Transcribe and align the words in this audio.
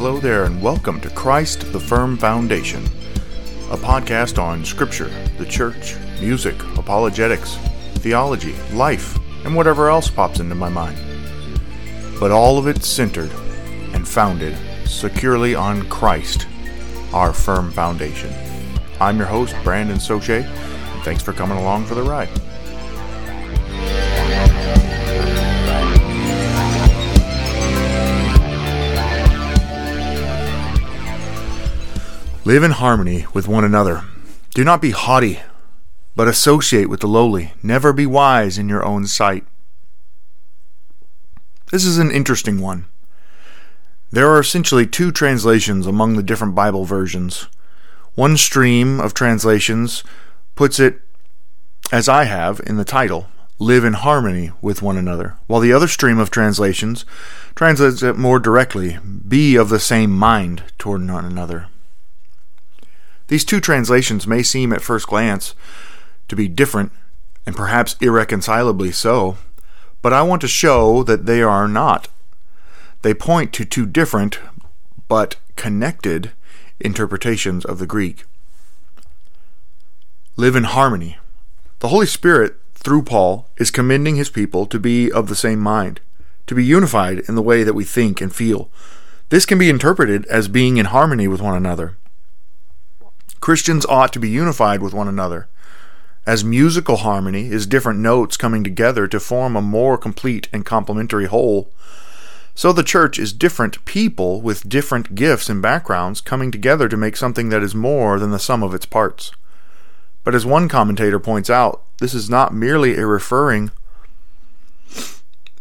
Hello 0.00 0.18
there, 0.18 0.44
and 0.44 0.62
welcome 0.62 0.98
to 1.02 1.10
Christ 1.10 1.74
the 1.74 1.78
Firm 1.78 2.16
Foundation, 2.16 2.82
a 3.70 3.76
podcast 3.76 4.42
on 4.42 4.64
Scripture, 4.64 5.10
the 5.36 5.44
Church, 5.44 5.94
music, 6.22 6.58
apologetics, 6.78 7.56
theology, 7.96 8.54
life, 8.72 9.18
and 9.44 9.54
whatever 9.54 9.90
else 9.90 10.08
pops 10.08 10.40
into 10.40 10.54
my 10.54 10.70
mind. 10.70 10.96
But 12.18 12.30
all 12.30 12.56
of 12.56 12.66
it 12.66 12.82
centered 12.82 13.30
and 13.92 14.08
founded 14.08 14.56
securely 14.88 15.54
on 15.54 15.86
Christ, 15.90 16.46
our 17.12 17.34
firm 17.34 17.70
foundation. 17.70 18.32
I'm 19.02 19.18
your 19.18 19.26
host, 19.26 19.54
Brandon 19.62 19.98
Soche, 19.98 20.44
and 20.44 21.04
thanks 21.04 21.22
for 21.22 21.34
coming 21.34 21.58
along 21.58 21.84
for 21.84 21.94
the 21.94 22.02
ride. 22.04 22.30
Live 32.42 32.62
in 32.62 32.70
harmony 32.70 33.26
with 33.34 33.46
one 33.46 33.64
another. 33.64 34.02
Do 34.54 34.64
not 34.64 34.80
be 34.80 34.92
haughty, 34.92 35.40
but 36.16 36.26
associate 36.26 36.88
with 36.88 37.00
the 37.00 37.06
lowly. 37.06 37.52
Never 37.62 37.92
be 37.92 38.06
wise 38.06 38.56
in 38.56 38.66
your 38.66 38.82
own 38.82 39.06
sight. 39.06 39.44
This 41.70 41.84
is 41.84 41.98
an 41.98 42.10
interesting 42.10 42.58
one. 42.58 42.86
There 44.10 44.30
are 44.30 44.40
essentially 44.40 44.86
two 44.86 45.12
translations 45.12 45.86
among 45.86 46.16
the 46.16 46.22
different 46.22 46.54
Bible 46.54 46.86
versions. 46.86 47.46
One 48.14 48.38
stream 48.38 49.00
of 49.00 49.12
translations 49.12 50.02
puts 50.56 50.80
it, 50.80 51.02
as 51.92 52.08
I 52.08 52.24
have 52.24 52.58
in 52.66 52.78
the 52.78 52.86
title, 52.86 53.28
live 53.58 53.84
in 53.84 53.92
harmony 53.92 54.50
with 54.62 54.80
one 54.80 54.96
another, 54.96 55.36
while 55.46 55.60
the 55.60 55.74
other 55.74 55.88
stream 55.88 56.18
of 56.18 56.30
translations 56.30 57.04
translates 57.54 58.02
it 58.02 58.16
more 58.16 58.38
directly, 58.38 58.98
be 59.28 59.56
of 59.56 59.68
the 59.68 59.78
same 59.78 60.10
mind 60.10 60.62
toward 60.78 61.06
one 61.06 61.26
another. 61.26 61.69
These 63.30 63.44
two 63.44 63.60
translations 63.60 64.26
may 64.26 64.42
seem 64.42 64.72
at 64.72 64.82
first 64.82 65.06
glance 65.06 65.54
to 66.26 66.34
be 66.34 66.48
different, 66.48 66.90
and 67.46 67.54
perhaps 67.54 67.94
irreconcilably 68.00 68.90
so, 68.90 69.38
but 70.02 70.12
I 70.12 70.22
want 70.22 70.40
to 70.40 70.48
show 70.48 71.04
that 71.04 71.26
they 71.26 71.40
are 71.40 71.68
not. 71.68 72.08
They 73.02 73.14
point 73.14 73.52
to 73.52 73.64
two 73.64 73.86
different, 73.86 74.40
but 75.06 75.36
connected, 75.54 76.32
interpretations 76.80 77.64
of 77.64 77.78
the 77.78 77.86
Greek. 77.86 78.24
Live 80.34 80.56
in 80.56 80.64
harmony. 80.64 81.16
The 81.78 81.88
Holy 81.88 82.06
Spirit, 82.06 82.56
through 82.74 83.02
Paul, 83.02 83.48
is 83.58 83.70
commending 83.70 84.16
his 84.16 84.28
people 84.28 84.66
to 84.66 84.80
be 84.80 85.08
of 85.12 85.28
the 85.28 85.36
same 85.36 85.60
mind, 85.60 86.00
to 86.48 86.56
be 86.56 86.64
unified 86.64 87.20
in 87.28 87.36
the 87.36 87.42
way 87.42 87.62
that 87.62 87.74
we 87.74 87.84
think 87.84 88.20
and 88.20 88.34
feel. 88.34 88.70
This 89.28 89.46
can 89.46 89.56
be 89.56 89.70
interpreted 89.70 90.26
as 90.26 90.48
being 90.48 90.78
in 90.78 90.86
harmony 90.86 91.28
with 91.28 91.40
one 91.40 91.54
another. 91.54 91.96
Christians 93.40 93.86
ought 93.86 94.12
to 94.12 94.20
be 94.20 94.28
unified 94.28 94.82
with 94.82 94.92
one 94.92 95.08
another. 95.08 95.48
As 96.26 96.44
musical 96.44 96.98
harmony 96.98 97.50
is 97.50 97.66
different 97.66 97.98
notes 97.98 98.36
coming 98.36 98.62
together 98.62 99.08
to 99.08 99.18
form 99.18 99.56
a 99.56 99.62
more 99.62 99.96
complete 99.96 100.48
and 100.52 100.64
complementary 100.64 101.26
whole, 101.26 101.72
so 102.54 102.72
the 102.72 102.82
church 102.82 103.18
is 103.18 103.32
different 103.32 103.82
people 103.86 104.42
with 104.42 104.68
different 104.68 105.14
gifts 105.14 105.48
and 105.48 105.62
backgrounds 105.62 106.20
coming 106.20 106.50
together 106.50 106.88
to 106.88 106.96
make 106.96 107.16
something 107.16 107.48
that 107.48 107.62
is 107.62 107.74
more 107.74 108.18
than 108.18 108.30
the 108.30 108.38
sum 108.38 108.62
of 108.62 108.74
its 108.74 108.84
parts. 108.84 109.32
But 110.24 110.34
as 110.34 110.44
one 110.44 110.68
commentator 110.68 111.18
points 111.18 111.48
out, 111.48 111.82
this 111.98 112.12
is 112.12 112.28
not 112.28 112.52
merely 112.52 112.98
a 112.98 113.06
referring 113.06 113.70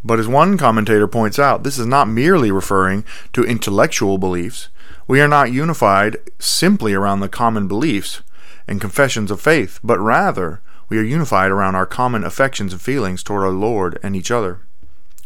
but 0.04 0.20
as 0.20 0.28
one 0.28 0.58
commentator 0.58 1.08
points 1.08 1.38
out, 1.38 1.64
this 1.64 1.78
is 1.78 1.86
not 1.86 2.08
merely 2.08 2.52
referring 2.52 3.04
to 3.34 3.44
intellectual 3.44 4.18
beliefs. 4.18 4.70
We 5.08 5.22
are 5.22 5.28
not 5.28 5.52
unified 5.52 6.18
simply 6.40 6.94
around 6.94 7.20
the 7.20 7.30
common 7.30 7.68
beliefs 7.68 8.22
and 8.68 8.80
confessions 8.80 9.32
of 9.32 9.42
faith, 9.42 9.80
but 9.84 10.00
rather 10.00 10.62
we 10.88 10.98
are 10.98 11.04
unified 11.04 11.52
around 11.52 11.76
our 11.76 11.86
common 11.86 12.24
affections 12.24 12.74
and 12.74 12.82
feelings 12.82 13.24
toward 13.24 13.44
our 13.44 13.50
Lord 13.50 14.00
and 14.02 14.16
each 14.16 14.32
other. 14.32 14.62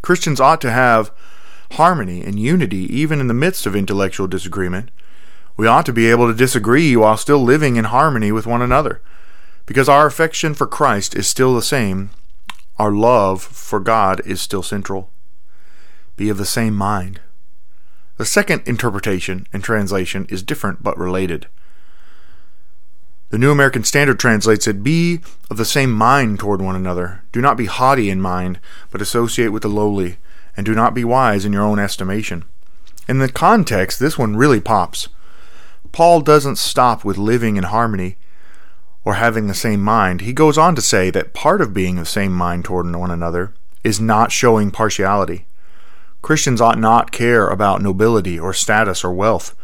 Christians 0.02 0.40
ought 0.40 0.62
to 0.62 0.72
have 0.72 1.12
harmony 1.72 2.24
and 2.24 2.40
unity 2.40 2.86
even 2.94 3.20
in 3.20 3.28
the 3.28 3.34
midst 3.34 3.66
of 3.66 3.76
intellectual 3.76 4.28
disagreement. 4.28 4.90
We 5.56 5.68
ought 5.68 5.86
to 5.86 5.94
be 5.94 6.10
able 6.10 6.28
to 6.28 6.34
disagree 6.34 6.96
while 6.96 7.18
still 7.18 7.42
living 7.42 7.76
in 7.76 7.86
harmony 7.86 8.32
with 8.32 8.48
one 8.48 8.62
another, 8.62 9.02
because 9.66 9.88
our 9.88 10.06
affection 10.06 10.54
for 10.54 10.68
Christ 10.68 11.16
is 11.16 11.28
still 11.28 11.56
the 11.56 11.62
same 11.62 12.10
our 12.78 12.92
love 12.92 13.42
for 13.42 13.80
God 13.80 14.22
is 14.26 14.42
still 14.42 14.64
central. 14.64 15.10
Be 16.16 16.30
of 16.30 16.38
the 16.38 16.46
same 16.46 16.76
mind. 16.76 17.22
The 18.18 18.26
second 18.26 18.64
interpretation 18.66 19.48
and 19.52 19.64
translation 19.64 20.26
is 20.30 20.44
different 20.44 20.84
but 20.84 20.98
related. 20.98 21.48
The 23.30 23.40
New 23.40 23.52
American 23.52 23.84
Standard 23.84 24.20
translates 24.20 24.68
it 24.68 24.84
Be 24.84 25.22
of 25.50 25.58
the 25.58 25.66
same 25.66 25.92
mind 25.92 26.40
toward 26.40 26.62
one 26.62 26.76
another. 26.76 27.24
Do 27.32 27.42
not 27.42 27.58
be 27.58 27.66
haughty 27.66 28.12
in 28.12 28.22
mind, 28.22 28.60
but 28.92 29.02
associate 29.02 29.48
with 29.48 29.64
the 29.64 29.70
lowly, 29.70 30.18
and 30.56 30.66
do 30.66 30.76
not 30.76 30.94
be 30.94 31.04
wise 31.04 31.44
in 31.44 31.52
your 31.52 31.64
own 31.64 31.80
estimation. 31.80 32.44
In 33.08 33.18
the 33.18 33.32
context, 33.32 34.00
this 34.00 34.20
one 34.20 34.36
really 34.36 34.62
pops. 34.62 35.10
Paul 35.92 36.22
doesn't 36.22 36.58
stop 36.58 37.04
with 37.04 37.18
living 37.18 37.58
in 37.58 37.64
harmony 37.64 38.18
or 39.06 39.16
having 39.16 39.48
the 39.48 39.54
same 39.54 39.82
mind, 39.82 40.22
he 40.22 40.34
goes 40.34 40.58
on 40.58 40.76
to 40.76 40.82
say 40.82 41.10
that 41.10 41.34
part 41.34 41.62
of 41.62 41.74
being 41.74 41.96
the 41.96 42.06
same 42.06 42.32
mind 42.34 42.66
toward 42.66 42.94
one 42.96 43.12
another 43.12 43.54
is 43.84 44.00
not 44.00 44.32
showing 44.32 44.72
partiality. 44.72 45.46
Christians 46.22 46.62
ought 46.62 46.80
not 46.80 47.12
care 47.12 47.50
about 47.50 47.82
nobility 47.82 48.40
or 48.40 48.54
status 48.54 49.04
or 49.04 49.14
wealth. 49.14 49.56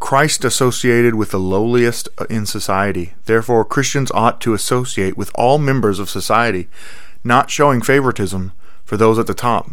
Christ 0.00 0.44
associated 0.44 1.14
with 1.14 1.30
the 1.30 1.38
lowliest 1.38 2.08
in 2.30 2.46
society. 2.46 3.14
Therefore, 3.26 3.64
Christians 3.64 4.10
ought 4.12 4.40
to 4.40 4.54
associate 4.54 5.16
with 5.16 5.30
all 5.34 5.58
members 5.58 5.98
of 5.98 6.10
society, 6.10 6.68
not 7.22 7.50
showing 7.50 7.82
favoritism 7.82 8.52
for 8.84 8.96
those 8.96 9.18
at 9.18 9.26
the 9.26 9.34
top 9.34 9.70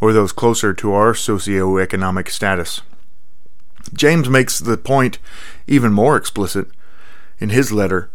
or 0.00 0.12
those 0.12 0.32
closer 0.32 0.74
to 0.74 0.92
our 0.92 1.14
socio-economic 1.14 2.28
status. 2.28 2.82
James 3.94 4.28
makes 4.28 4.58
the 4.58 4.76
point 4.76 5.18
even 5.68 5.92
more 5.92 6.16
explicit 6.16 6.66
in 7.38 7.50
his 7.50 7.72
letter 7.72 8.10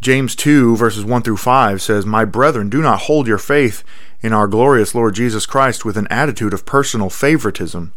James 0.00 0.36
2, 0.36 0.76
verses 0.76 1.04
1 1.04 1.22
through 1.22 1.36
5 1.36 1.82
says, 1.82 2.06
My 2.06 2.24
brethren, 2.24 2.70
do 2.70 2.80
not 2.80 3.02
hold 3.02 3.26
your 3.26 3.38
faith 3.38 3.82
in 4.20 4.32
our 4.32 4.46
glorious 4.46 4.94
Lord 4.94 5.14
Jesus 5.14 5.44
Christ 5.44 5.84
with 5.84 5.96
an 5.96 6.06
attitude 6.08 6.54
of 6.54 6.66
personal 6.66 7.10
favoritism. 7.10 7.92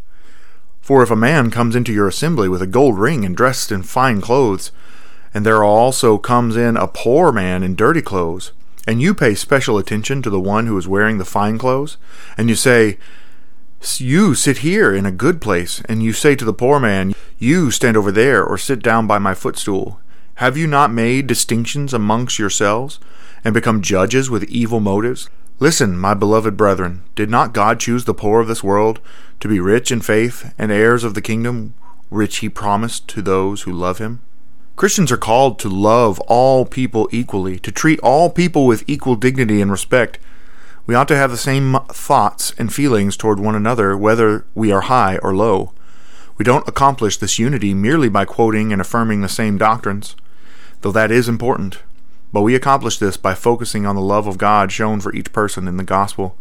For 0.81 1.03
if 1.03 1.11
a 1.11 1.15
man 1.15 1.51
comes 1.51 1.75
into 1.75 1.93
your 1.93 2.07
assembly 2.07 2.49
with 2.49 2.61
a 2.61 2.67
gold 2.67 2.97
ring 2.97 3.23
and 3.23 3.37
dressed 3.37 3.71
in 3.71 3.83
fine 3.83 4.19
clothes, 4.19 4.71
and 5.33 5.45
there 5.45 5.63
also 5.63 6.17
comes 6.17 6.57
in 6.57 6.75
a 6.75 6.87
poor 6.87 7.31
man 7.31 7.61
in 7.63 7.75
dirty 7.75 8.01
clothes, 8.01 8.51
and 8.87 9.01
you 9.01 9.13
pay 9.13 9.35
special 9.35 9.77
attention 9.77 10.21
to 10.23 10.29
the 10.29 10.39
one 10.39 10.65
who 10.65 10.77
is 10.77 10.87
wearing 10.87 11.19
the 11.19 11.25
fine 11.25 11.59
clothes, 11.59 11.97
and 12.35 12.49
you 12.49 12.55
say, 12.55 12.97
You 13.97 14.33
sit 14.33 14.59
here 14.59 14.93
in 14.93 15.05
a 15.05 15.11
good 15.11 15.39
place, 15.39 15.81
and 15.87 16.01
you 16.01 16.13
say 16.13 16.35
to 16.35 16.45
the 16.45 16.53
poor 16.53 16.79
man, 16.79 17.13
You 17.37 17.69
stand 17.69 17.95
over 17.95 18.11
there, 18.11 18.43
or 18.43 18.57
sit 18.57 18.81
down 18.81 19.05
by 19.05 19.19
my 19.19 19.35
footstool, 19.35 19.99
have 20.41 20.57
you 20.57 20.65
not 20.65 20.91
made 20.91 21.27
distinctions 21.27 21.93
amongst 21.93 22.39
yourselves, 22.39 22.99
and 23.43 23.53
become 23.53 23.79
judges 23.79 24.27
with 24.27 24.43
evil 24.45 24.79
motives? 24.79 25.29
Listen, 25.59 25.95
my 25.95 26.15
beloved 26.15 26.57
brethren, 26.57 27.03
did 27.13 27.29
not 27.29 27.53
God 27.53 27.79
choose 27.79 28.05
the 28.05 28.15
poor 28.15 28.39
of 28.39 28.47
this 28.47 28.63
world 28.63 28.99
to 29.39 29.47
be 29.47 29.59
rich 29.59 29.91
in 29.91 30.01
faith 30.01 30.51
and 30.57 30.71
heirs 30.71 31.03
of 31.03 31.13
the 31.13 31.21
kingdom 31.21 31.75
which 32.09 32.37
he 32.37 32.49
promised 32.49 33.07
to 33.09 33.21
those 33.21 33.61
who 33.61 33.71
love 33.71 33.99
him? 33.99 34.19
Christians 34.75 35.11
are 35.11 35.17
called 35.17 35.59
to 35.59 35.69
love 35.69 36.19
all 36.21 36.65
people 36.65 37.07
equally, 37.11 37.59
to 37.59 37.71
treat 37.71 37.99
all 37.99 38.31
people 38.31 38.65
with 38.65 38.83
equal 38.87 39.15
dignity 39.15 39.61
and 39.61 39.69
respect. 39.69 40.17
We 40.87 40.95
ought 40.95 41.07
to 41.09 41.15
have 41.15 41.29
the 41.29 41.37
same 41.37 41.77
thoughts 41.89 42.51
and 42.57 42.73
feelings 42.73 43.15
toward 43.15 43.39
one 43.39 43.53
another, 43.53 43.95
whether 43.95 44.47
we 44.55 44.71
are 44.71 44.81
high 44.81 45.17
or 45.17 45.35
low. 45.35 45.71
We 46.39 46.45
don't 46.45 46.67
accomplish 46.67 47.17
this 47.17 47.37
unity 47.37 47.75
merely 47.75 48.09
by 48.09 48.25
quoting 48.25 48.71
and 48.71 48.81
affirming 48.81 49.21
the 49.21 49.29
same 49.29 49.59
doctrines, 49.59 50.15
though 50.81 50.91
that 50.91 51.11
is 51.11 51.29
important. 51.29 51.79
But 52.33 52.41
we 52.41 52.55
accomplish 52.55 52.97
this 52.97 53.17
by 53.17 53.33
focusing 53.33 53.85
on 53.85 53.95
the 53.95 54.01
love 54.01 54.27
of 54.27 54.37
God 54.37 54.71
shown 54.71 55.01
for 55.01 55.13
each 55.13 55.33
person 55.33 55.67
in 55.67 55.77
the 55.77 55.83
gospel. 55.83 56.37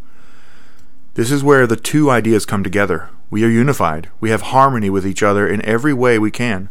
This 1.15 1.31
is 1.31 1.43
where 1.43 1.67
the 1.67 1.77
two 1.77 2.11
ideas 2.11 2.47
come 2.47 2.63
together. 2.63 3.11
We 3.31 3.45
are 3.45 3.49
unified. 3.49 4.09
We 4.21 4.31
have 4.31 4.43
harmony 4.43 4.91
with 4.91 5.07
each 5.07 5.23
other 5.23 5.49
in 5.49 5.65
every 5.65 5.93
way 5.93 6.19
we 6.19 6.31
can. 6.31 6.69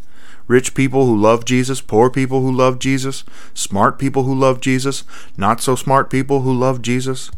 Rich 0.47 0.73
people 0.73 1.05
who 1.05 1.15
love 1.15 1.45
Jesus, 1.45 1.81
poor 1.81 2.09
people 2.09 2.41
who 2.41 2.51
love 2.51 2.79
Jesus, 2.79 3.23
smart 3.53 3.99
people 3.99 4.23
who 4.23 4.33
love 4.33 4.59
Jesus, 4.61 5.03
not 5.37 5.61
so 5.61 5.75
smart 5.75 6.09
people 6.09 6.41
who 6.41 6.53
love 6.53 6.81
Jesus. 6.81 7.29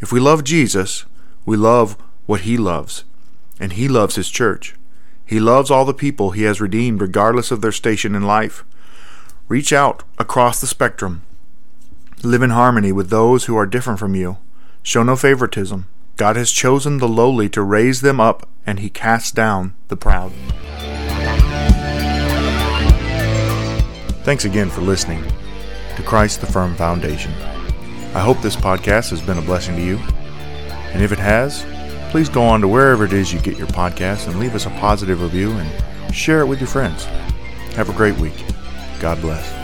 If 0.00 0.12
we 0.12 0.20
love 0.20 0.44
Jesus, 0.44 1.04
we 1.44 1.56
love 1.56 1.96
what 2.26 2.42
he 2.42 2.56
loves, 2.56 3.04
and 3.58 3.72
he 3.72 3.88
loves 3.88 4.14
his 4.14 4.30
church. 4.30 4.76
He 5.26 5.40
loves 5.40 5.70
all 5.70 5.84
the 5.84 5.94
people 5.94 6.30
he 6.30 6.42
has 6.42 6.60
redeemed, 6.60 7.00
regardless 7.00 7.50
of 7.50 7.62
their 7.62 7.72
station 7.72 8.14
in 8.14 8.22
life. 8.22 8.64
Reach 9.52 9.70
out 9.70 10.02
across 10.16 10.62
the 10.62 10.66
spectrum. 10.66 11.20
Live 12.22 12.40
in 12.40 12.48
harmony 12.48 12.90
with 12.90 13.10
those 13.10 13.44
who 13.44 13.54
are 13.54 13.66
different 13.66 13.98
from 13.98 14.14
you. 14.14 14.38
Show 14.82 15.02
no 15.02 15.14
favoritism. 15.14 15.88
God 16.16 16.36
has 16.36 16.50
chosen 16.50 16.96
the 16.96 17.06
lowly 17.06 17.50
to 17.50 17.60
raise 17.60 18.00
them 18.00 18.18
up, 18.18 18.48
and 18.64 18.78
he 18.78 18.88
casts 18.88 19.30
down 19.30 19.74
the 19.88 19.96
proud. 19.98 20.32
Thanks 24.24 24.46
again 24.46 24.70
for 24.70 24.80
listening 24.80 25.22
to 25.96 26.02
Christ 26.02 26.40
the 26.40 26.46
Firm 26.46 26.74
Foundation. 26.74 27.34
I 28.14 28.20
hope 28.20 28.40
this 28.40 28.56
podcast 28.56 29.10
has 29.10 29.20
been 29.20 29.36
a 29.36 29.42
blessing 29.42 29.76
to 29.76 29.82
you. 29.82 29.98
And 30.94 31.02
if 31.02 31.12
it 31.12 31.18
has, 31.18 31.66
please 32.10 32.30
go 32.30 32.42
on 32.42 32.62
to 32.62 32.68
wherever 32.68 33.04
it 33.04 33.12
is 33.12 33.34
you 33.34 33.40
get 33.40 33.58
your 33.58 33.66
podcasts 33.66 34.26
and 34.26 34.40
leave 34.40 34.54
us 34.54 34.64
a 34.64 34.70
positive 34.70 35.20
review 35.20 35.50
and 35.50 36.14
share 36.14 36.40
it 36.40 36.46
with 36.46 36.58
your 36.58 36.68
friends. 36.68 37.04
Have 37.74 37.90
a 37.90 37.92
great 37.92 38.16
week. 38.16 38.51
God 39.02 39.20
bless. 39.20 39.61